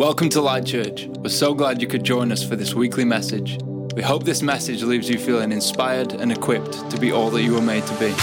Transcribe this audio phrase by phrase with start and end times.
[0.00, 1.08] Welcome to Light Church.
[1.18, 3.58] We're so glad you could join us for this weekly message.
[3.94, 7.52] We hope this message leaves you feeling inspired and equipped to be all that you
[7.52, 8.14] were made to be.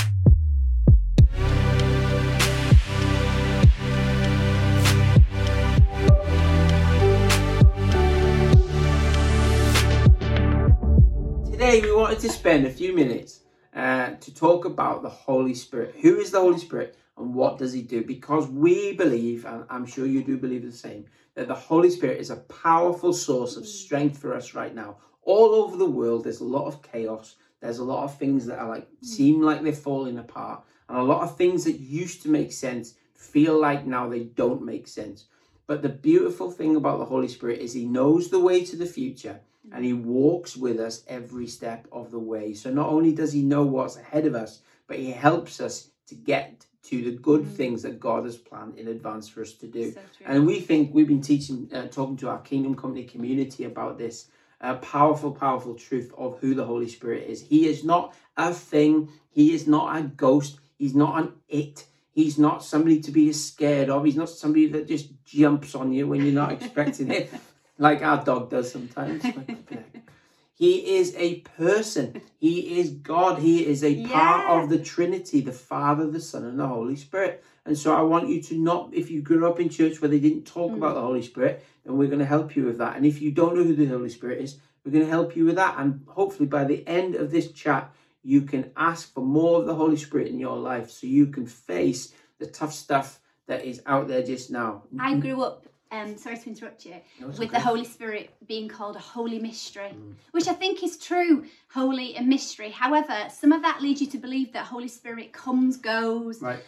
[11.52, 13.42] Today, we wanted to spend a few minutes
[13.76, 15.94] uh, to talk about the Holy Spirit.
[16.02, 18.04] Who is the Holy Spirit and what does he do?
[18.04, 21.06] Because we believe, and I'm sure you do believe the same,
[21.38, 24.98] that the Holy Spirit is a powerful source of strength for us right now.
[25.22, 27.36] All over the world, there's a lot of chaos.
[27.60, 29.06] There's a lot of things that are like hmm.
[29.06, 32.96] seem like they're falling apart, and a lot of things that used to make sense
[33.14, 35.26] feel like now they don't make sense.
[35.68, 38.86] But the beautiful thing about the Holy Spirit is he knows the way to the
[38.88, 39.42] future
[39.72, 42.54] and he walks with us every step of the way.
[42.54, 46.16] So not only does he know what's ahead of us, but he helps us to
[46.16, 47.56] get to the good Mm.
[47.56, 49.92] things that God has planned in advance for us to do.
[49.92, 50.00] So.
[50.26, 54.28] And we think we've been teaching, uh, talking to our Kingdom Company community about this
[54.62, 57.42] uh, powerful, powerful truth of who the Holy Spirit is.
[57.42, 59.10] He is not a thing.
[59.30, 60.60] He is not a ghost.
[60.78, 61.86] He's not an it.
[62.14, 64.04] He's not somebody to be scared of.
[64.04, 67.32] He's not somebody that just jumps on you when you're not expecting it,
[67.78, 69.24] like our dog does sometimes.
[70.58, 72.20] He is a person.
[72.40, 73.38] He is God.
[73.38, 77.44] He is a part of the Trinity, the Father, the Son, and the Holy Spirit.
[77.64, 80.20] And so I want you to not, if you grew up in church where they
[80.20, 81.06] didn't talk about the mm.
[81.06, 82.96] Holy Spirit, then we're going to help you with that.
[82.96, 85.46] And if you don't know who the Holy Spirit is, we're going to help you
[85.46, 85.76] with that.
[85.78, 89.76] And hopefully by the end of this chat, you can ask for more of the
[89.76, 94.08] Holy Spirit in your life so you can face the tough stuff that is out
[94.08, 94.86] there just now.
[95.00, 97.48] I grew up, um, sorry to interrupt you, No, with okay.
[97.48, 99.92] the Holy Spirit being called a holy mystery,
[100.32, 102.70] which I think is true, holy and mystery.
[102.70, 106.64] However, some of that leads you to believe that Holy Spirit comes, goes, Right.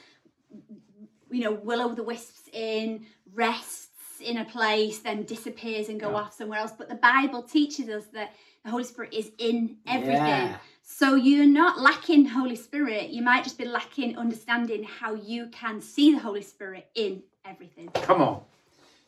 [1.32, 3.88] you know, will o' the wisps in, rests
[4.22, 6.16] in a place, then disappears and go Yeah.
[6.18, 6.72] off somewhere else.
[6.78, 10.16] But the Bible teaches us that the Holy Spirit is in everything.
[10.18, 10.58] Yeah.
[10.84, 13.10] So you're not lacking Holy Spirit.
[13.12, 17.90] You might just be lacking understanding how you can see the Holy Spirit in everything.
[17.94, 18.44] Come on.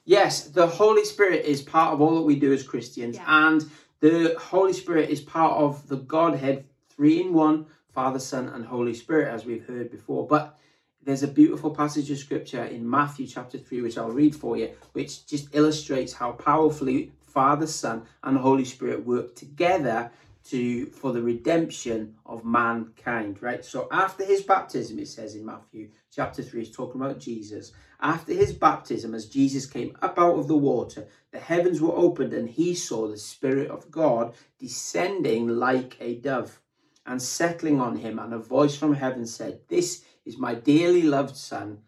[0.05, 3.47] Yes, the Holy Spirit is part of all that we do as Christians, Yeah.
[3.47, 3.69] and
[3.99, 8.93] the Holy Spirit is part of the Godhead, three in one Father, Son, and Holy
[8.93, 10.25] Spirit, as we've heard before.
[10.25, 10.57] But
[11.03, 14.71] there's a beautiful passage of scripture in Matthew chapter 3, which I'll read for you,
[14.93, 20.11] which just illustrates how powerfully Father, Son, and Holy Spirit work together
[20.45, 23.63] to for the redemption of mankind right?
[23.63, 27.71] So after his baptism it says in matthew chapter 3 it's talking about jesus.
[27.99, 32.33] After his baptism as jesus came up out of the water the heavens were opened
[32.33, 36.59] and he saw the spirit of god descending like a dove
[37.05, 38.19] and settling on him.
[38.19, 41.79] And a voice from heaven said this is my dearly loved son.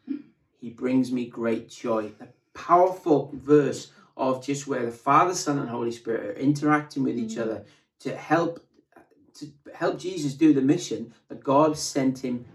[0.59, 2.11] He brings me great joy.
[2.19, 7.17] A powerful verse of just where the father son and holy spirit are interacting with
[7.17, 7.41] each mm.
[7.41, 7.65] other
[8.03, 8.59] to help
[9.35, 12.45] to help Jesus do the mission that God sent him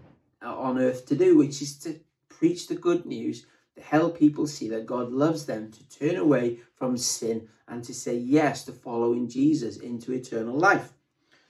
[0.41, 1.99] uh, on earth to do, which is to
[2.29, 3.45] preach the good news,
[3.75, 7.93] to help people see that God loves them, to turn away from sin, and to
[7.93, 10.93] say yes to following Jesus into eternal life.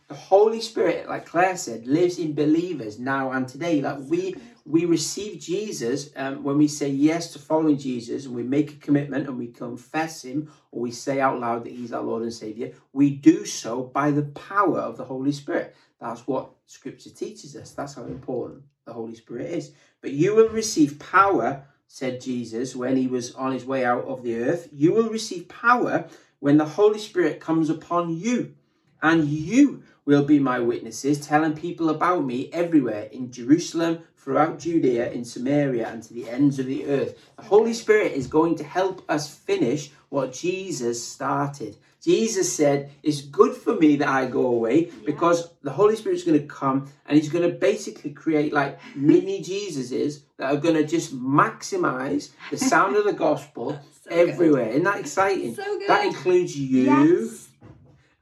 [0.10, 3.80] The Holy Spirit, like Claire said, lives in believers now and today.
[3.82, 8.42] That we we receive Jesus um, when we say yes to following Jesus and we
[8.42, 12.02] make a commitment and we confess Him or we say out loud that He's our
[12.02, 12.72] Lord and Savior.
[12.92, 15.76] We do so by the power of the Holy Spirit.
[16.02, 17.74] That's what Scripture teaches us.
[17.74, 19.74] That's how important the Holy Spirit is.
[20.02, 24.24] But you will receive power, said Jesus when He was on His way out of
[24.24, 24.70] the earth.
[24.72, 26.08] You will receive power
[26.40, 28.56] when the Holy Spirit comes upon you
[29.02, 35.12] and you will be my witnesses, telling people about me everywhere in Jerusalem, throughout Judea,
[35.12, 37.14] in Samaria, and to the ends of the earth.
[37.38, 41.78] The Holy Spirit is going to help us finish what Jesus started.
[42.02, 46.42] Jesus said, It's good for me that I go away because the Holy Spirit's going
[46.42, 50.88] to come and He's going to basically create like mini Jesuses that are going to
[50.88, 54.30] just maximize the sound of the gospel So good.
[54.30, 54.70] everywhere.
[54.70, 55.54] Isn't that exciting?
[55.54, 55.88] So good.
[55.88, 57.50] That includes you Yes.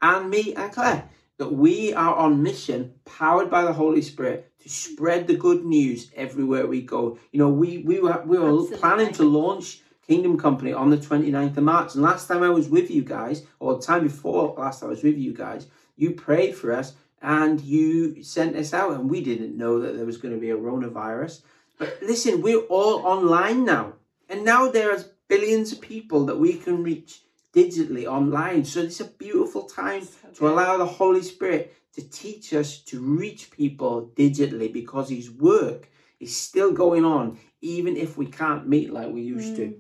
[0.02, 4.70] and me and Claire that we are on mission, powered by the Holy Spirit, to
[4.70, 7.18] spread the good news everywhere we go.
[7.32, 8.78] You know, we we were we were Absolutely.
[8.78, 11.94] planning to launch Kingdom Company on the 29th of March.
[11.94, 14.92] And last time I was with you guys, or the time before last time I
[14.92, 19.22] was with you guys, you prayed for us and you sent us out, and we
[19.22, 21.42] didn't know that there was going to be a coronavirus.
[21.78, 23.94] But listen, we're all online now.
[24.30, 27.22] And now there are billions of people that we can reach
[27.58, 28.64] digitally online.
[28.64, 33.00] So it's a beautiful time So to allow the Holy Spirit to teach us to
[33.00, 35.90] reach people digitally because His work
[36.20, 39.68] is still going on, even if we can't meet like we used to.
[39.68, 39.80] Mm.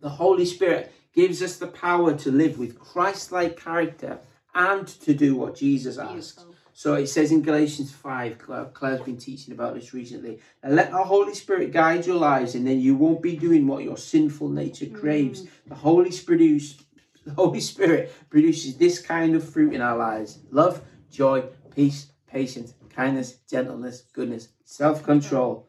[0.00, 4.18] The Holy Spirit gives us the power to live with Christ like character
[4.54, 6.36] and to do what Jesus asked.
[6.36, 6.54] Beautiful.
[6.76, 10.40] So it says in Galatians 5, Claire- Claire's been teaching about this recently.
[10.62, 13.84] And let the Holy Spirit guide your lives, and then you won't be doing what
[13.84, 15.42] your sinful nature craves.
[15.42, 15.48] Mm.
[15.68, 16.40] The Holy Spirit,
[17.24, 21.44] the Holy Spirit produces this kind of fruit in our lives love, joy,
[21.74, 25.68] peace, patience, kindness, gentleness, goodness, self control.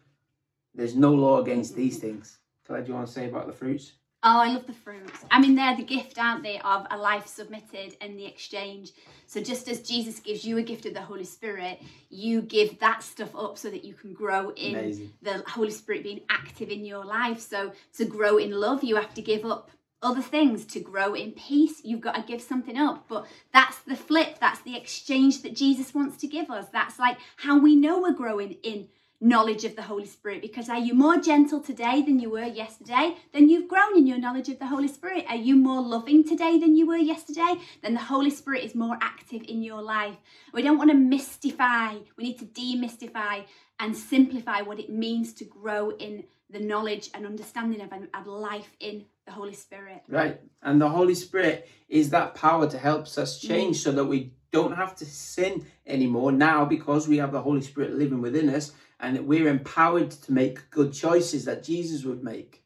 [0.74, 2.40] There's no law against these things.
[2.66, 3.94] Claire, do you want to say about the fruits?
[4.28, 5.24] Oh, I love the fruits.
[5.30, 8.92] I mean, they're the gift, aren't they, of a life submitted and the exchange.
[9.28, 11.80] So just as Jesus gives you a gift of the Holy Spirit,
[12.10, 15.14] you give that stuff up so that you can grow in Amazing.
[15.22, 17.40] the Holy Spirit being active in your life.
[17.40, 19.70] So to grow in love, you have to give up
[20.06, 20.66] other things.
[20.66, 23.06] To grow in peace, you've got to give something up.
[23.10, 24.40] But that's the flip.
[24.40, 26.68] That's the exchange that Jesus wants to give us.
[26.72, 28.88] That's like how we know we're growing in
[29.22, 33.16] knowledge of the Holy Spirit because are you more gentle today than you were yesterday?
[33.34, 35.26] Then you've grown in your knowledge of the Holy Spirit.
[35.30, 37.56] Are you more loving today than you were yesterday?
[37.82, 40.16] Then the Holy Spirit is more active in your life.
[40.54, 43.46] We don't want to mystify, we need to demystify
[43.80, 48.76] and simplify what it means to grow in the knowledge and understanding of, of life
[48.80, 50.04] in the Holy Spirit.
[50.08, 50.40] Right.
[50.62, 54.76] And the Holy Spirit is that power to help us change so that we don't
[54.76, 59.16] have to sin anymore now because we have the Holy Spirit living within us and
[59.16, 62.64] that we're empowered to make good choices that Jesus would make.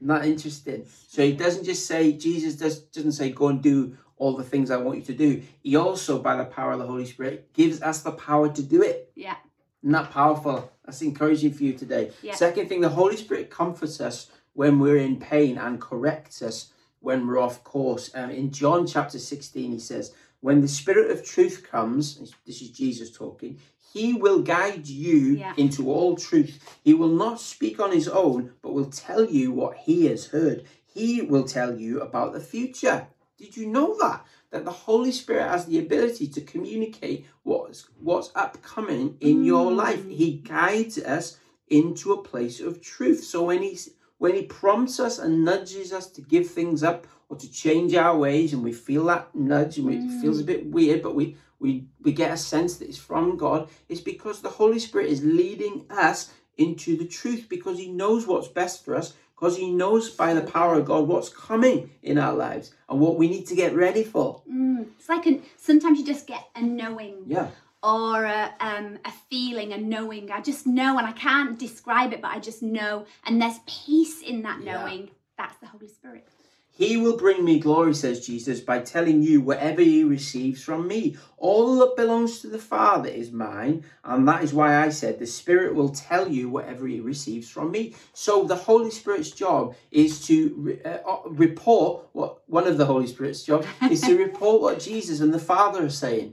[0.00, 0.86] Isn't that interesting?
[1.08, 4.70] So he doesn't just say, Jesus does, doesn't say, go and do all the things
[4.70, 5.42] I want you to do.
[5.62, 8.82] He also, by the power of the Holy Spirit, gives us the power to do
[8.82, 9.10] it.
[9.14, 9.36] Yeah.
[9.82, 10.70] Isn't that powerful?
[10.84, 12.10] That's encouraging for you today.
[12.22, 12.34] Yeah.
[12.34, 17.26] Second thing, the Holy Spirit comforts us when we're in pain and corrects us when
[17.26, 18.10] we're off course.
[18.14, 22.70] Um, in John chapter 16, he says, When the Spirit of truth comes, this is
[22.70, 23.58] Jesus talking,
[23.92, 25.54] he will guide you Yeah.
[25.56, 26.58] into all truth.
[26.84, 30.64] He will not speak on his own, but will tell you what he has heard.
[30.84, 33.08] He will tell you about the future.
[33.38, 34.24] Did you know that?
[34.50, 40.06] That the Holy Spirit has the ability to communicate what's what's upcoming in your life.
[40.08, 41.38] He guides us
[41.68, 43.22] into a place of truth.
[43.24, 43.90] So when he's
[44.20, 48.16] when he prompts us and nudges us to give things up or to change our
[48.18, 51.36] ways, and we feel that nudge and we, it feels a bit weird, but we
[51.58, 55.24] we we get a sense that it's from God, it's because the Holy Spirit is
[55.24, 60.10] leading us into the truth because he knows what's best for us, because he knows
[60.10, 63.54] by the power of God what's coming in our lives and what we need to
[63.54, 64.42] get ready for.
[64.46, 64.88] Mm.
[64.98, 67.24] It's like an, sometimes you just get a knowing.
[67.26, 67.48] Yeah.
[67.82, 70.30] Or a, um, a feeling, a knowing.
[70.30, 73.06] I just know, and I can't describe it, but I just know.
[73.24, 74.78] And there's peace in that Yeah.
[74.84, 75.10] knowing.
[75.38, 76.26] That's the Holy Spirit.
[76.72, 81.16] He will bring me glory, says Jesus, by telling you whatever he receives from me.
[81.36, 85.26] All that belongs to the Father is mine, and that is why I said the
[85.26, 87.94] Spirit will tell you whatever he receives from me.
[88.14, 92.86] So the Holy Spirit's job is to re- uh, uh, report what one of the
[92.86, 96.32] Holy Spirit's job is to report what Jesus and the Father are saying,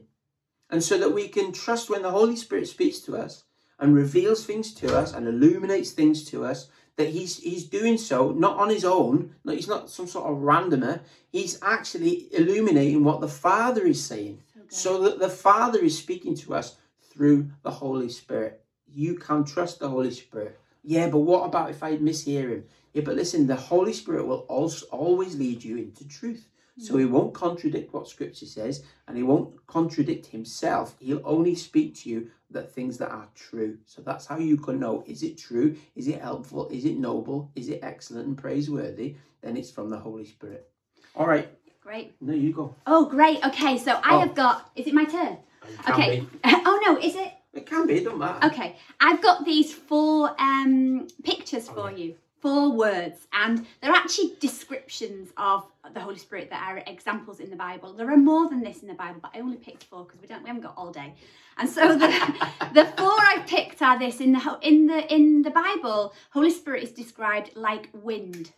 [0.69, 3.43] and so that we can trust when the Holy Spirit speaks to us
[3.79, 8.31] and reveals things to us and illuminates things to us that he's he's doing so
[8.31, 10.99] not on his own no he's not some sort of randomer.
[11.31, 14.41] He's actually illuminating what the father is saying.
[14.69, 16.75] So that the father is speaking to us
[17.13, 18.63] through the holy spirit.
[18.91, 20.59] You can trust the holy spirit.
[20.83, 22.63] Yeah but what about if i mishear him?
[22.93, 26.47] Yeah but listen the holy spirit will also always lead you into truth
[26.77, 31.95] so he won't contradict what scripture says and he won't contradict himself he'll only speak
[31.95, 35.37] to you that things that are true so that's how you can know is it
[35.37, 39.89] true is it helpful is it noble is it excellent and praiseworthy then it's from
[39.89, 40.67] the holy spirit
[41.15, 41.49] all right
[41.81, 42.13] Great.
[42.21, 43.43] no you go Oh, great.
[43.45, 44.19] Okay, so I Oh.
[44.19, 44.69] have got.
[44.75, 45.37] Is it my turn?
[45.63, 46.21] It Okay.
[46.65, 47.31] oh no, is it?
[47.53, 52.01] it can be it don't matter Okay, I've got these four um, pictures for Okay.
[52.01, 57.49] you, four words, and they're actually descriptions of the Holy Spirit that are examples in
[57.49, 57.93] the Bible.
[57.93, 60.27] There are more than this in the Bible, but I only picked four because we
[60.27, 61.13] don't we haven't got all day.
[61.57, 62.07] And so the
[62.73, 66.13] the four I've picked are this in the in the in the Bible.
[66.31, 68.51] Holy Spirit is described like wind.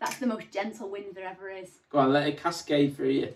[0.00, 1.70] That's the most gentle wind there ever is.
[1.90, 3.34] go on let it cascade through you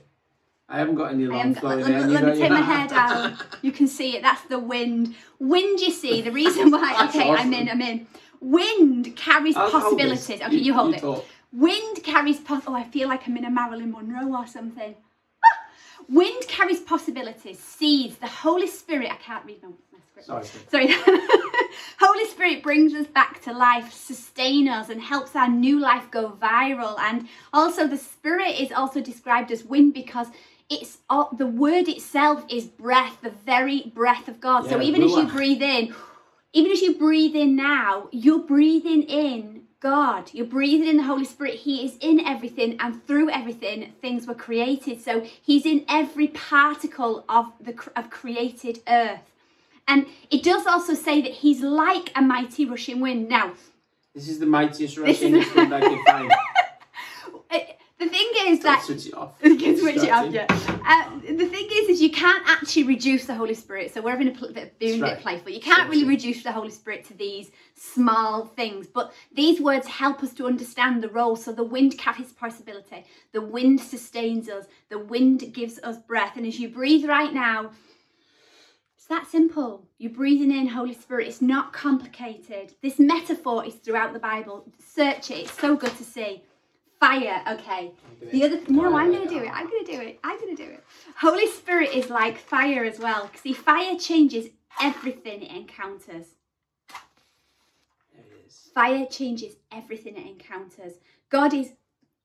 [0.69, 2.87] i haven't got any long flowing let, hair, let, you let me take my hair
[2.89, 3.37] down.
[3.63, 4.23] You can see it.
[4.23, 5.15] That's the wind.
[5.39, 7.07] Wind, you see, the reason why.
[7.09, 8.07] Okay, I'm in, I'm in.
[8.43, 10.43] Wind carries I'll possibilities.
[10.43, 11.01] Okay, you, hold it.
[11.01, 11.25] talk.
[11.53, 12.41] Wind carries.
[12.41, 14.97] Pos- oh, I feel like I'm in a Marilyn Monroe or something.
[15.45, 16.05] Ah!
[16.09, 18.17] Wind carries possibilities, seeds.
[18.17, 19.13] The Holy Spirit.
[19.13, 20.27] I can't read my, my script.
[20.71, 20.89] Sorry.
[20.89, 20.89] Sorry.
[22.01, 26.37] Holy Spirit brings us back to life, sustain us, and helps our new life go
[26.43, 26.99] viral.
[26.99, 30.27] And also, the Spirit is also described as wind because
[30.69, 34.69] it's all, the word itself is breath, the very breath of God.
[34.69, 35.95] so even as you breathe in,
[36.53, 40.31] even as you breathe in now, you're breathing in God.
[40.33, 41.55] You're breathing in the Holy Spirit.
[41.55, 45.01] He is in everything, and through everything, things were created.
[45.01, 49.21] So He's in every particle of the of created earth.
[49.89, 53.29] And it does also say that He's like a mighty rushing wind.
[53.29, 53.55] Now,
[54.15, 56.33] this is the mightiest rushing wind I can find.
[58.03, 59.35] The thing is that switch it off.
[59.43, 60.47] You can switch it off, yeah.
[60.85, 63.95] Uh, the thing is, is you can't actually reduce the Holy Spirit.
[63.95, 65.53] So we're having a bit, being a bit playful.
[65.53, 68.89] You can't really reduce the Holy Spirit to these small things.
[68.89, 71.37] But these words help us to understand the role.
[71.37, 73.05] So the wind carries possibility.
[73.33, 74.67] The wind sustains us.
[74.89, 76.37] The wind gives us breath.
[76.37, 77.71] And as you breathe right now,
[78.97, 79.87] it's that simple.
[79.99, 81.29] You're breathing in Holy Spirit.
[81.29, 82.75] It's not complicated.
[82.83, 84.65] This metaphor is throughout the Bible.
[84.85, 85.39] Search it.
[85.39, 86.43] It's so good to see.
[87.03, 87.91] Fire, okay.
[88.31, 89.51] The other no, Oh, I'm gonna do it.
[89.53, 90.21] I'm gonna do it.
[90.23, 90.85] I'm gonna do it.
[91.17, 93.29] Holy Spirit is like fire as well.
[93.43, 96.27] See, fire changes everything it encounters.
[98.15, 98.71] There it is.
[98.73, 100.93] Fire changes everything it encounters.
[101.29, 101.73] God is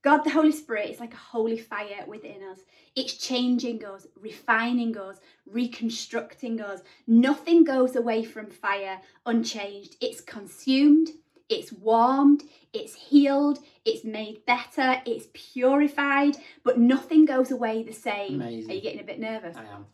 [0.03, 2.59] God, the Holy Spirit is like a holy fire within us.
[2.95, 5.17] It's changing us, refining us,
[5.47, 6.81] reconstructing us.
[7.07, 9.95] Nothing goes away from fire unchanged.
[10.01, 11.09] It's consumed,
[11.49, 18.41] it's warmed, it's healed, it's made better, it's purified, but nothing goes away the same.
[18.41, 18.71] Amazing.
[18.71, 19.55] Are you getting a bit nervous?
[19.55, 19.85] I am.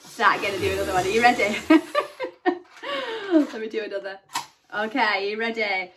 [0.00, 1.04] Start gonna do another one.
[1.04, 1.56] Are you ready?
[3.32, 4.18] Let me do another.
[4.74, 5.90] Okay, you ready?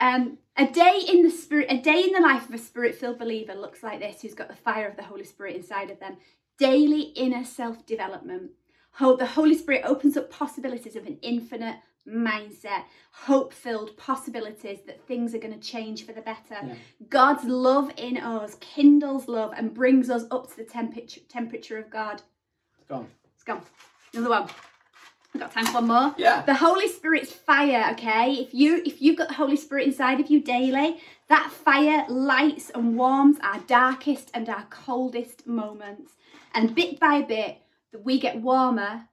[0.00, 3.54] Um, a day in the spirit, a day in the life of a spirit-filled believer
[3.54, 6.16] looks like this, who's got the fire of the Holy Spirit inside of them.
[6.58, 8.50] Daily inner self-development.
[8.92, 11.76] Hope the Holy Spirit opens up possibilities of an infinite
[12.08, 16.56] mindset, hope-filled possibilities that things are going to change for the better.
[16.62, 16.74] Yeah.
[17.08, 21.90] God's love in us kindles love and brings us up to the temperature temperature of
[21.90, 22.22] God.
[22.78, 23.08] It's gone.
[23.34, 23.62] It's gone.
[24.12, 24.48] Another one.
[25.34, 26.14] I've got time for one more.
[26.18, 26.42] Yeah.
[26.42, 28.34] The Holy Spirit's fire, okay?
[28.34, 32.70] If you if you've got the Holy Spirit inside of you daily, that fire lights
[32.74, 36.12] and warms our darkest and our coldest moments.
[36.52, 37.58] And bit by bit,
[38.02, 39.08] we get warmer.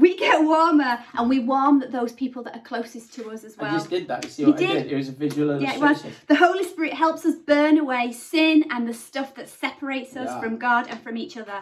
[0.00, 3.70] We get warmer and we warm those people that are closest to us as well.
[3.70, 4.24] I just did that.
[4.24, 4.82] You see You what I did.
[4.84, 4.92] did?
[4.92, 6.10] It was a visual Yeah, it illustration.
[6.10, 6.26] was.
[6.28, 10.40] The Holy Spirit helps us burn away sin and the stuff that separates us Yeah.
[10.40, 11.60] from God and from each other.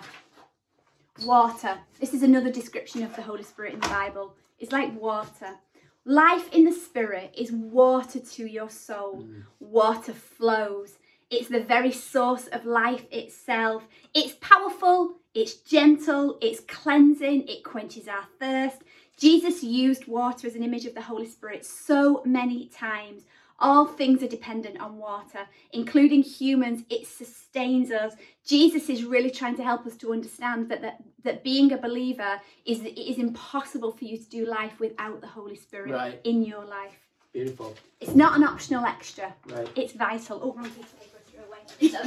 [1.24, 1.78] Water.
[2.00, 4.34] This is another description of the Holy Spirit in the Bible.
[4.60, 5.56] It's like water.
[6.04, 9.24] Life in the Spirit is water to your soul.
[9.24, 9.42] Mm.
[9.58, 10.98] Water flows.
[11.30, 13.86] It's the very source of life itself.
[14.14, 18.78] It's powerful, it's gentle, it's cleansing, it quenches our thirst.
[19.16, 23.22] Jesus used water as an image of the Holy Spirit so many times.
[23.60, 25.40] All things are dependent on water,
[25.72, 26.82] including humans.
[26.90, 28.14] It sustains us.
[28.44, 32.40] Jesus is really trying to help us to understand that that, that being a believer
[32.64, 36.20] is it is impossible for you to do life without the Holy Spirit Right.
[36.24, 36.98] in your life.
[37.32, 37.76] Beautiful.
[38.00, 39.34] It's not an optional extra.
[39.48, 39.68] Right.
[39.76, 40.40] It's vital.
[40.42, 40.70] Oh,
[41.80, 41.98] So,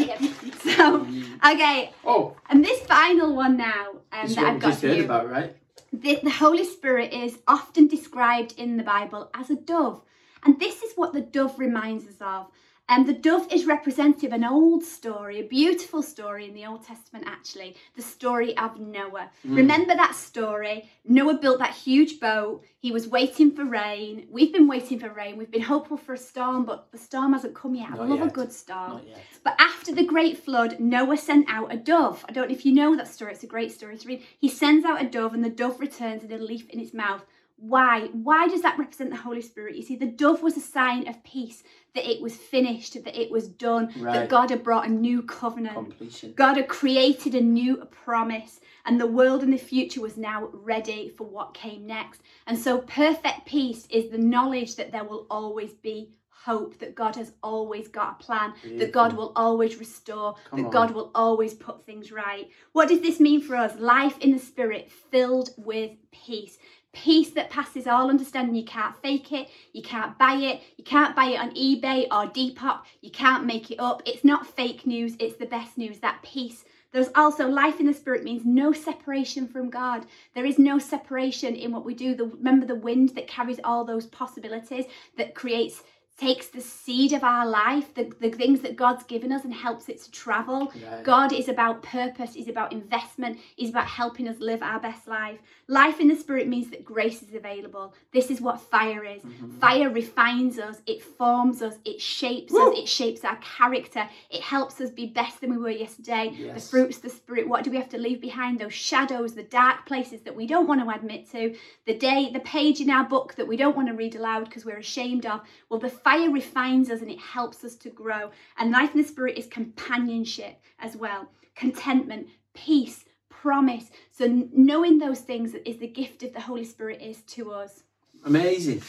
[0.75, 1.07] so,
[1.45, 5.05] okay, Oh, and this final one now um, that I've got just for heard you.
[5.05, 5.55] about, right?
[5.93, 10.01] The, the Holy Spirit is often described in the Bible as a dove,
[10.43, 12.47] and this is what the dove reminds us of.
[12.91, 16.85] And the dove is representative, of an old story, a beautiful story in the Old
[16.85, 19.29] Testament, actually, the story of Noah.
[19.45, 20.89] Remember that story?
[21.05, 22.65] Noah built that huge boat.
[22.79, 24.27] He was waiting for rain.
[24.29, 25.37] We've been waiting for rain.
[25.37, 27.91] We've been hopeful for a storm, but the storm hasn't come yet.
[27.93, 29.03] I Not love a good storm.
[29.41, 32.25] But after the great flood, Noah sent out a dove.
[32.27, 34.21] I don't know if you know that story, it's a great story to read.
[34.37, 37.23] He sends out a dove, and the dove returns with a leaf in its mouth.
[37.61, 38.07] Why?
[38.11, 39.75] Why does that represent the Holy Spirit?
[39.75, 41.61] You see, the dove was a sign of peace,
[41.93, 45.75] that it was finished, that it was done, that God had brought a new covenant.
[45.75, 46.33] Completion.
[46.33, 51.09] God had created a new promise, and the world in the future was now ready
[51.09, 52.21] for what came next.
[52.47, 56.09] And so, perfect peace is the knowledge that there will always be
[56.43, 60.65] hope, that God has always got a plan, that God will always restore, Come that
[60.65, 60.71] on.
[60.71, 62.49] God will always put things right.
[62.71, 63.79] What does this mean for us?
[63.79, 66.57] Life in the Spirit filled with peace.
[66.93, 68.55] Peace that passes all understanding.
[68.55, 69.49] You can't fake it.
[69.71, 70.61] You can't buy it.
[70.77, 72.81] You can't buy it on eBay or Depop.
[73.01, 74.01] You can't make it up.
[74.05, 75.15] It's not fake news.
[75.19, 75.99] It's the best news.
[75.99, 76.65] That peace.
[76.91, 80.05] There's also life in the spirit means no separation from God.
[80.35, 82.13] There is no separation in what we do.
[82.13, 84.85] The, remember the wind that carries all those possibilities
[85.17, 85.83] that creates
[86.21, 89.89] takes the seed of our life, the, the things that God's given us, and helps
[89.89, 90.71] it to travel.
[91.03, 95.39] God is about purpose, is about investment, is about helping us live our best life.
[95.67, 97.95] Life in the Spirit means that grace is available.
[98.13, 99.23] This is what fire is.
[99.23, 99.57] Mm-hmm.
[99.57, 102.71] Fire refines us, it forms us, it shapes Woo!
[102.71, 106.51] us, it shapes our character, it helps us be better than we were yesterday.
[106.53, 108.59] The fruits of the Spirit, what do we have to leave behind?
[108.59, 112.41] Those shadows, the dark places that we don't want to admit to, the day, the
[112.41, 115.41] page in our book that we don't want to read aloud because we're ashamed of.
[115.69, 118.31] Well, the fire refines us and it helps us to grow.
[118.57, 123.89] And life in the Spirit is companionship as well, contentment, peace, promise.
[124.11, 127.83] So knowing those things is the gift of the Holy Spirit is to us.
[128.25, 128.81] Amazing.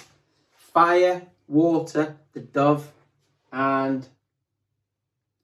[0.51, 2.91] Fire, water, the dove,
[3.53, 4.09] and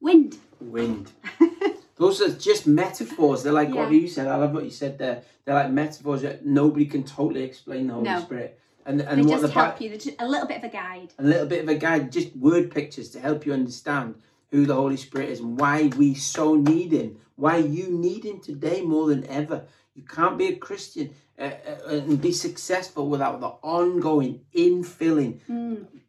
[0.01, 0.37] Wind.
[0.61, 1.13] wind.
[1.97, 3.43] Those are just metaphors.
[3.43, 4.29] They're like what you said.
[4.29, 5.23] I love what you said there.
[5.45, 8.21] They're like metaphors that nobody can totally explain the Holy No.
[8.21, 8.61] Spirit.
[8.89, 9.91] And and They what just the help you.
[9.91, 11.13] They're just a little bit of a guide.
[11.19, 14.15] a little bit of a guide, just word pictures to help you understand
[14.51, 18.41] who the Holy Spirit is and why we so need Him, why you need Him
[18.41, 19.65] today more than ever.
[19.95, 25.41] You can't be a Christian uh, uh, and be successful without the ongoing infilling,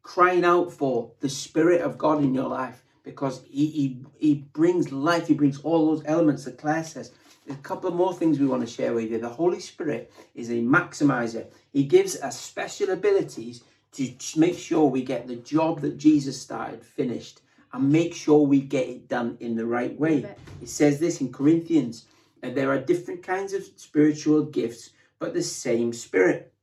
[0.01, 4.89] crying out for the Spirit of God in your life because He, he, he brings
[4.93, 7.11] life, He brings all those elements that Claire says.
[7.49, 9.19] A couple of more things we want to share with you.
[9.19, 11.47] The Holy Spirit is a maximizer.
[11.73, 13.63] He gives us special abilities
[13.93, 17.41] to make sure we get the job that Jesus started finished
[17.73, 20.19] and make sure we get it done in the right way.
[20.19, 20.39] It.
[20.61, 22.05] It says this in Corinthians
[22.41, 26.53] that there are different kinds of spiritual gifts, but the same Spirit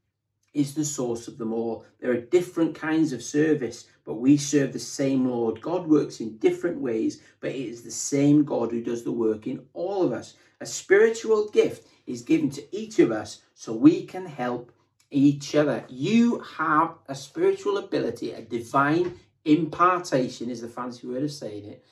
[0.55, 1.85] is the source of them all.
[2.00, 5.61] There are different kinds of service, but we serve the same Lord.
[5.61, 9.47] God works in different ways, but it is the same God who does the work
[9.47, 10.35] in all of us.
[10.61, 14.73] A spiritual gift is given to each of us so we can help
[15.11, 15.85] each other.
[15.89, 21.85] You have a spiritual ability, a divine impartation is the fancy word of saying it.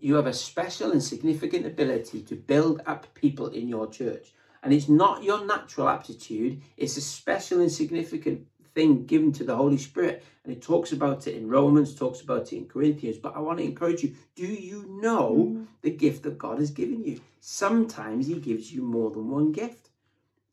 [0.00, 4.32] You have a special and significant ability to build up people in your church.
[4.62, 8.46] And it's not your natural aptitude, it's a special and significant
[8.78, 10.24] thing given to the Holy Spirit.
[10.44, 13.18] And it talks about it in Romans, talks about it in Corinthians.
[13.18, 17.02] But I want to encourage you do you know the gift that God has given
[17.02, 17.20] you?
[17.40, 19.90] Sometimes He gives you more than one gift.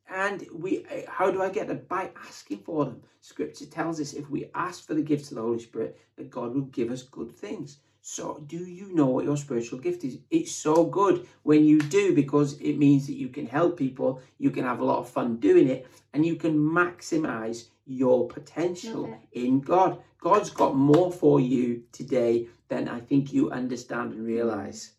[0.10, 1.82] And we, uh, how do I get them?
[1.88, 3.02] By asking for them.
[3.22, 6.56] Scripture tells us if we ask for the gifts of the Holy Spirit, that God
[6.56, 7.78] will give us good things.
[8.02, 10.20] So, do you know what your spiritual gift is?
[10.30, 14.52] It's so good when you do because it means that you can help people, you
[14.52, 19.62] can have a lot of fun doing it, and you can maximize your potential in
[19.62, 20.00] God.
[20.20, 24.92] God's got more for you today than I think you understand and realize.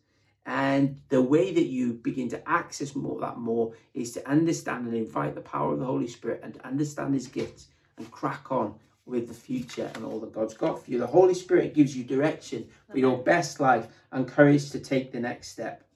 [0.47, 0.51] Mm.
[0.51, 4.95] And the way that you begin to access more that more is to understand and
[4.95, 8.75] invite the power of the Holy Spirit and to understand his gifts and crack on
[9.05, 10.99] with the future and all that God's got for you.
[10.99, 15.19] The Holy Spirit gives you direction for your best life and courage to take the
[15.19, 15.86] next step.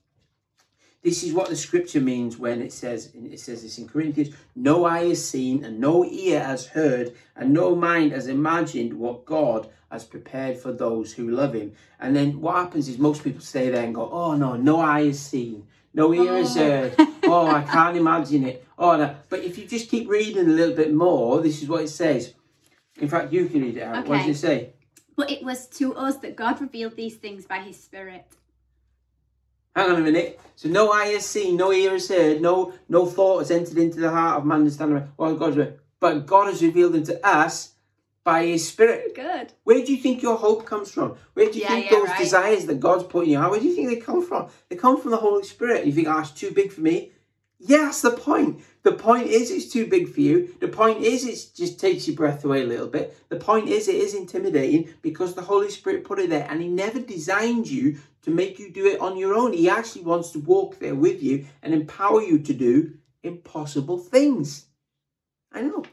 [1.03, 4.85] This is what the scripture means when it says it says this in Corinthians, no
[4.85, 9.67] eye has seen and no ear has heard and no mind has imagined what God
[9.91, 11.73] has prepared for those who love him.
[11.99, 15.05] And then what happens is most people stay there and go, "Oh no, no eye
[15.07, 16.59] has seen, no ear has Oh.
[16.59, 16.95] heard.
[17.23, 18.63] Oh, I can't imagine it.
[18.77, 21.81] Oh no." But if you just keep reading a little bit more, this is what
[21.83, 22.33] it says.
[22.99, 24.07] In fact, you can read it out.
[24.07, 24.69] What does it say?
[25.15, 28.25] But it was to us that God revealed these things by his Spirit.
[29.75, 30.39] Hang on a minute.
[30.55, 33.99] So no eye has seen, no ear has heard, no no thought has entered into
[33.99, 35.73] the heart of man to understand what God's will.
[35.99, 37.73] But God has revealed them to us
[38.23, 39.15] by His Spirit.
[39.15, 39.53] Good.
[39.63, 41.15] Where do you think your hope comes from?
[41.33, 42.19] Where do you Yeah, think yeah, those right.
[42.19, 43.51] desires that God's put in your heart?
[43.51, 44.49] Where do you think they come from?
[44.69, 45.85] They come from the Holy Spirit.
[45.85, 47.11] You think, oh, it's too big for me.
[47.63, 48.63] Yeah, that's the point.
[48.81, 50.55] The point is it's too big for you.
[50.59, 53.15] The point is it just takes your breath away a little bit.
[53.29, 56.67] The point is it is intimidating because the Holy Spirit put it there and He
[56.67, 59.53] never designed you to make you do it on your own.
[59.53, 64.65] He actually wants to walk there with you and empower you to do impossible things.
[65.51, 65.83] I know.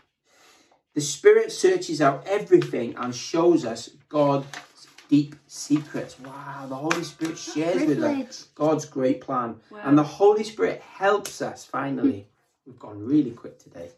[0.95, 4.47] The Spirit searches out everything and shows us God's
[5.09, 6.19] deep secrets.
[6.21, 9.57] Wow, the Holy Spirit shares with us God's great plan.
[9.71, 9.81] Wow.
[9.85, 12.29] And the Holy Spirit helps us, finally.
[12.67, 13.91] We've gone really quick today.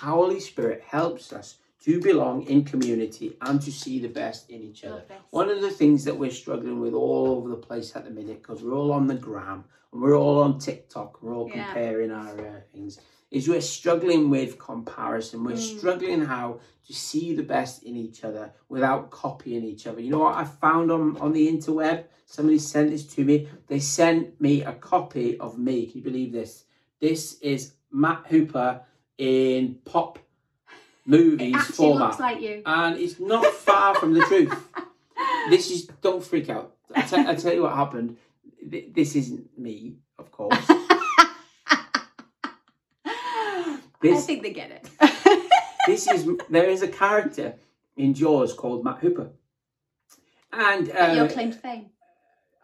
[0.00, 4.62] The Holy Spirit helps us to belong in community and to see the best in
[4.62, 5.02] each other.
[5.10, 5.18] Love.
[5.30, 8.40] One of the things that we're struggling with all over the place at the minute,
[8.42, 11.64] because we're all on the gram and we're all on TikTok, we're all Yeah.
[11.66, 13.00] comparing our uh, things,
[13.34, 15.44] is we're struggling with comparison.
[15.44, 15.78] We're Mm.
[15.78, 20.00] struggling how to see the best in each other without copying each other.
[20.00, 22.04] You know what I found on, on the interweb?
[22.26, 23.48] Somebody sent this to me.
[23.66, 25.86] They sent me a copy of me.
[25.86, 26.64] Can you believe this?
[27.00, 28.82] This is Matt Hooper
[29.18, 30.18] in pop
[31.06, 32.62] movies It format, looks like you.
[32.64, 34.54] and it's not far from the truth.
[35.50, 36.74] This is don't freak out.
[36.94, 38.16] I tell, I tell you what happened.
[38.70, 40.66] Th- This isn't me, of course.
[44.10, 44.88] I This think they get it.
[45.86, 47.54] this is there is a character
[47.96, 49.30] in Jaws called Matt Hooper,
[50.52, 51.86] and Your uh, claim to fame.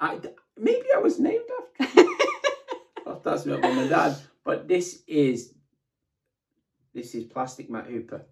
[0.01, 0.19] I,
[0.59, 1.45] maybe I was named
[1.81, 2.05] after.
[3.25, 5.55] That's not mum and dad, but this is
[6.95, 8.23] this is plastic Matt Hooper,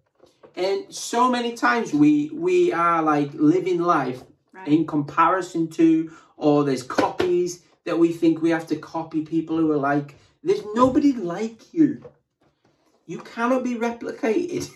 [0.55, 4.67] and so many times we we are like living life Right.
[4.67, 9.71] in comparison to, or there's copies that we think we have to copy people who
[9.71, 10.15] are like.
[10.43, 12.01] There's nobody like you.
[13.09, 14.69] You cannot be replicated.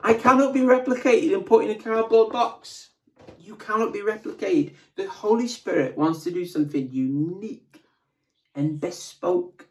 [0.00, 2.90] I cannot be replicated and put in a cardboard box.
[3.36, 4.74] You cannot be replicated.
[4.94, 7.82] The Holy Spirit wants to do something unique
[8.54, 9.66] and bespoke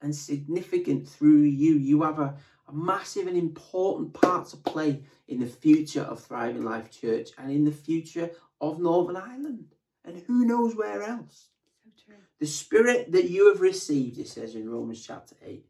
[0.00, 1.74] and significant through you.
[1.74, 2.36] You have a,
[2.68, 7.50] a massive and important part to play in the future of Thriving Life Church and
[7.50, 9.74] in the future of Northern Ireland.
[10.04, 11.48] And who knows where else?
[11.82, 12.22] So true.
[12.38, 15.66] The spirit that you have received, it says in Romans chapter 8,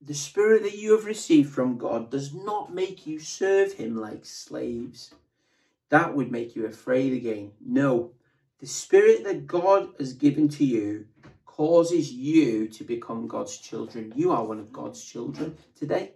[0.00, 4.24] the spirit that you have received from God does not make you serve him like
[4.24, 5.14] slaves.
[5.90, 7.52] That would make you afraid again.
[7.64, 8.12] No,
[8.60, 11.06] the spirit that God has given to you
[11.44, 14.12] causes you to become God's children.
[14.16, 16.12] You are one of God's children today.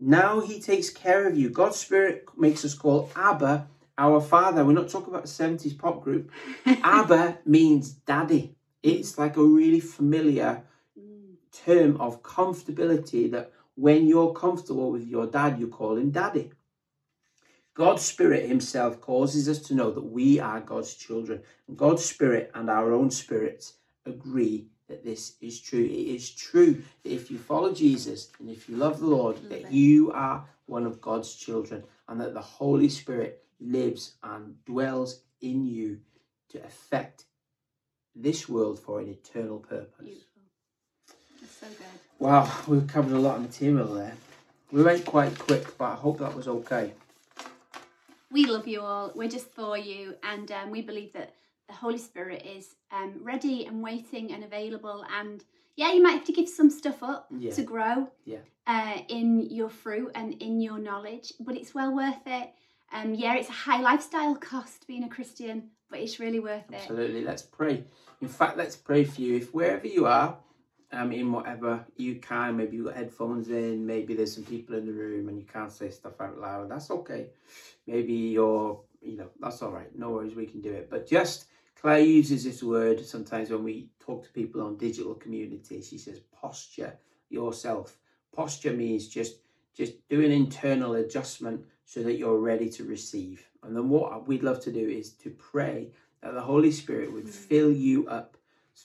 [0.00, 1.50] Now he takes care of you.
[1.50, 4.64] God's spirit makes us call Abba our father.
[4.64, 6.32] We're not talking about a 70s pop group.
[6.66, 8.56] Abba means daddy.
[8.82, 10.64] It's like a really familiar.
[11.70, 16.50] Term of comfortability that when you're comfortable with your dad, you call him daddy.
[17.74, 21.42] God's Spirit Himself causes us to know that we are God's children.
[21.68, 25.84] And God's Spirit and our own spirits agree that this is true.
[25.84, 29.66] It is true that if you follow Jesus and if you love the Lord, that
[29.66, 29.70] it.
[29.70, 35.64] you are one of God's children and that the Holy Spirit lives and dwells in
[35.64, 36.00] you
[36.50, 37.26] to affect
[38.16, 40.24] this world for an eternal purpose.
[41.60, 41.86] So good.
[42.18, 44.14] Wow, we've covered a lot of material there.
[44.72, 46.92] We went quite quick, but I hope that was okay.
[48.30, 49.12] We love you all.
[49.14, 51.34] We're just for you, and um, we believe that
[51.68, 55.04] the Holy Spirit is um, ready and waiting and available.
[55.18, 55.42] And
[55.76, 57.52] yeah, you might have to give some stuff up Yeah.
[57.52, 58.38] to grow Yeah.
[58.66, 62.50] uh, in your fruit and in your knowledge, but it's well worth it.
[62.92, 66.74] Um, yeah, it's a high lifestyle cost being a Christian, but it's really worth it.
[66.76, 67.22] Absolutely.
[67.24, 67.84] Let's pray.
[68.20, 69.36] In fact, let's pray for you.
[69.36, 70.36] If wherever you are,
[70.92, 74.86] um, in whatever you can, maybe you've got headphones in, maybe there's some people in
[74.86, 77.28] the room and you can't say stuff out loud, that's okay.
[77.86, 79.96] Maybe you're, you know, that's all right.
[79.96, 80.90] No worries, we can do it.
[80.90, 81.46] But just,
[81.80, 85.88] Claire uses this word sometimes when we talk to people on digital communities.
[85.88, 86.98] She says, posture
[87.30, 87.96] yourself.
[88.32, 89.36] Posture means just
[89.74, 93.48] just do an internal adjustment so that you're ready to receive.
[93.62, 97.28] And then what we'd love to do is to pray that the Holy Spirit would
[97.28, 98.36] fill you up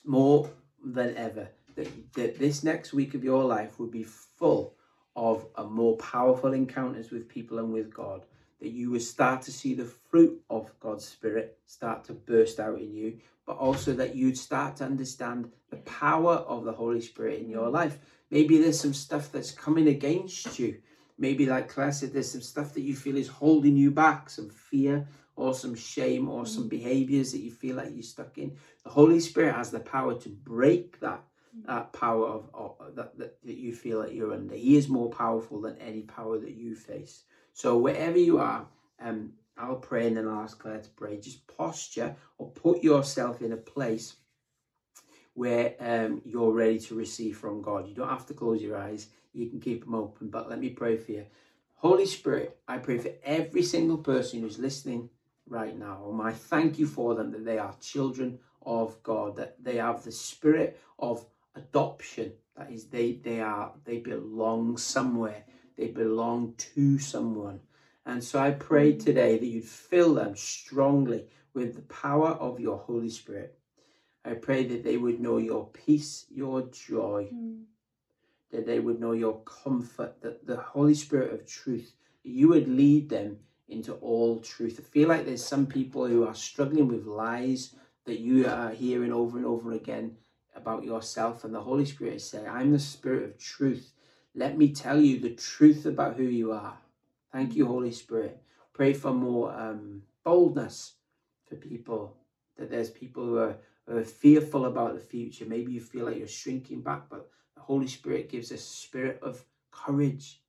[0.04, 0.50] more
[0.82, 1.48] than ever.
[1.76, 4.74] That, that this next week of your life would be full
[5.14, 8.26] of a more powerful encounters with people and with God.
[8.60, 12.80] That you would start to see the fruit of God's Spirit start to burst out
[12.80, 17.40] in you, but also that you'd start to understand the power of the Holy Spirit
[17.40, 17.98] in your life.
[18.30, 20.78] Maybe there's some stuff that's coming against you.
[21.18, 24.50] Maybe, like Claire said, there's some stuff that you feel is holding you back, some
[24.50, 26.70] fear or some shame or some mm.
[26.70, 28.56] behaviors that you feel like you're stuck in.
[28.84, 31.22] The Holy Spirit has the power to break that
[31.64, 34.54] that power of, that, that that you feel that you're under.
[34.54, 37.22] He is more powerful than any power that you face.
[37.52, 38.66] So wherever you are,
[39.00, 41.18] um, I'll pray and then I'll ask Claire to pray.
[41.18, 44.16] Just posture or put yourself in a place
[45.34, 47.88] where um, you're ready to receive from God.
[47.88, 49.08] You don't have to close your eyes.
[49.32, 50.28] You can keep them open.
[50.28, 51.26] But let me pray for you.
[51.76, 55.10] Holy Spirit, I pray for every single person who's listening
[55.48, 56.08] right now.
[56.10, 60.02] And I thank you for them that they are children of God, that they have
[60.02, 61.24] the spirit of
[61.56, 62.32] adoption.
[62.56, 65.44] That is, they they are they belong somewhere.
[65.76, 67.60] They belong to someone.
[68.06, 72.78] And so I pray today that you'd fill them strongly with the power of your
[72.78, 73.58] Holy Spirit.
[74.24, 77.64] I pray that they would know your peace, your joy, Mm.
[78.50, 83.08] that they would know your comfort, that the Holy Spirit of truth, you would lead
[83.08, 83.38] them
[83.68, 84.78] into all truth.
[84.80, 89.12] I feel like there's some people who are struggling with lies that you are hearing
[89.12, 90.16] over and over again
[90.56, 93.92] about yourself, and the Holy Spirit is saying, I'm the Spirit of truth.
[94.34, 96.78] Let me tell you the truth about who you are.
[97.32, 98.42] Thank you, Holy Spirit.
[98.72, 100.94] Pray for more um, boldness
[101.48, 102.16] for people,
[102.58, 105.44] that there's people who are, who are fearful about the future.
[105.46, 109.44] Maybe you feel like you're shrinking back, but the Holy Spirit gives a spirit of
[109.70, 110.40] courage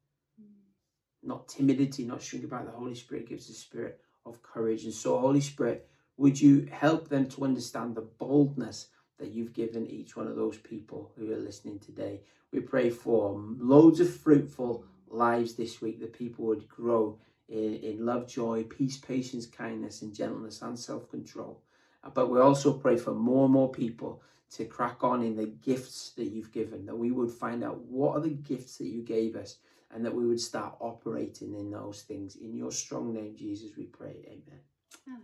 [1.23, 2.65] not timidity, not shrinking back.
[2.65, 4.85] The Holy Spirit gives a spirit of courage.
[4.85, 8.87] And so, Holy Spirit, would you help them to understand the boldness
[9.19, 12.21] that you've given each one of those people who are listening today?
[12.51, 17.17] We pray for loads of fruitful lives this week, that people would grow
[17.49, 21.61] in, in love, joy, peace, patience, kindness, and gentleness and self control.
[22.03, 25.45] Uh, but we also pray for more and more people to crack on in the
[25.45, 29.01] gifts that you've given, that we would find out what are the gifts that you
[29.01, 29.57] gave us,
[29.93, 32.35] and that we would start operating in those things.
[32.35, 34.15] In your strong name, Jesus, we pray.
[34.25, 34.61] Amen.
[35.07, 35.21] Amen.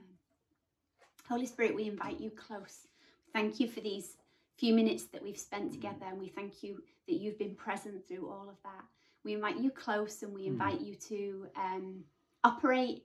[1.27, 2.87] Holy Spirit, we invite you close.
[3.33, 4.17] Thank you for these
[4.57, 8.29] few minutes that we've spent together, and we thank you that you've been present through
[8.29, 8.85] all of that.
[9.23, 10.47] We invite you close and we mm.
[10.47, 12.03] invite you to um,
[12.43, 13.03] operate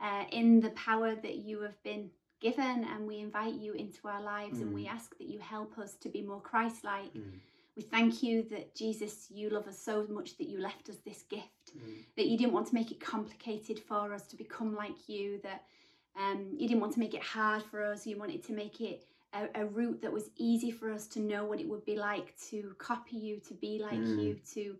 [0.00, 4.22] uh, in the power that you have been given, and we invite you into our
[4.22, 4.62] lives mm.
[4.62, 4.92] and we mm.
[4.92, 7.12] ask that you help us to be more Christ like.
[7.14, 7.32] Mm.
[7.76, 11.24] We thank you that Jesus, you love us so much that you left us this
[11.28, 12.04] gift, mm.
[12.16, 15.64] that you didn't want to make it complicated for us to become like you, that
[16.18, 19.04] um, you didn't want to make it hard for us, you wanted to make it
[19.36, 22.34] a, a, route that was easy for us to know what it would be like
[22.50, 24.22] to copy you, to be like mm.
[24.22, 24.76] you, to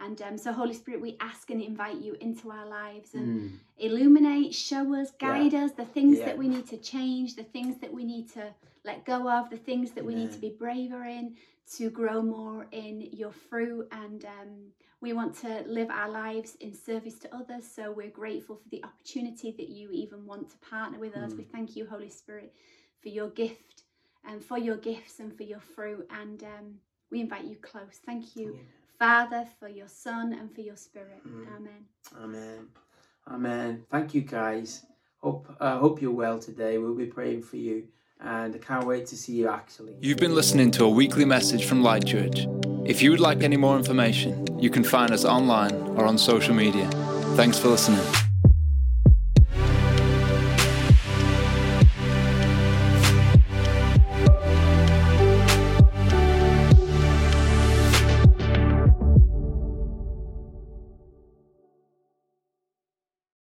[0.00, 3.58] and um, so, Holy Spirit, we ask and invite you into our lives and mm.
[3.78, 5.64] illuminate, show us, guide yeah.
[5.64, 6.26] us the things yeah.
[6.26, 8.48] that we need to change, the things that we need to
[8.84, 11.34] let go of, the things that we need to be braver in,
[11.76, 13.88] to grow more in your fruit.
[13.90, 17.64] And um, we want to live our lives in service to others.
[17.66, 21.32] So, we're grateful for the opportunity that you even want to partner with us.
[21.32, 21.38] Mm.
[21.38, 22.54] We thank you, Holy Spirit,
[23.02, 23.82] for your gift
[24.24, 26.08] and for your gifts and for your fruit.
[26.10, 26.74] And um,
[27.10, 28.00] we invite you close.
[28.04, 28.54] Thank you.
[28.54, 28.62] Yeah
[28.98, 31.22] Father, for your Son, and for your Spirit.
[31.26, 31.56] Mm.
[31.56, 31.84] Amen.
[32.20, 32.66] Amen.
[33.28, 33.84] Amen.
[33.90, 34.86] Thank you, guys.
[35.18, 36.78] Hope uh, hope you're well today.
[36.78, 37.84] We'll be praying for you,
[38.20, 39.96] and I can't wait to see you actually.
[40.00, 42.46] You've been listening to a weekly message from Light Church.
[42.84, 46.54] If you would like any more information, you can find us online or on social
[46.54, 46.88] media.
[47.36, 48.27] Thanks for listening.